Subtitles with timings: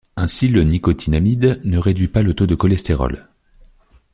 [0.15, 3.27] Ainsi le nicotinamide ne réduit pas le taux de cholestérol.